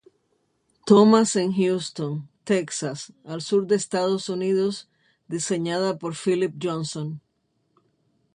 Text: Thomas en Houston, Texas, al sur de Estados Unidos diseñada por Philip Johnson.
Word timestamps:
Thomas 0.87 1.35
en 1.41 1.53
Houston, 1.53 2.27
Texas, 2.43 3.13
al 3.23 3.43
sur 3.43 3.67
de 3.67 3.75
Estados 3.75 4.29
Unidos 4.29 4.89
diseñada 5.27 5.99
por 5.99 6.15
Philip 6.15 6.55
Johnson. 6.59 7.21